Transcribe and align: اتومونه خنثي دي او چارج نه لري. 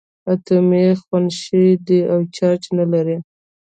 اتومونه 0.31 0.83
خنثي 1.03 1.63
دي 1.85 1.99
او 2.11 2.19
چارج 2.35 2.63
نه 2.77 2.85
لري. 2.91 3.17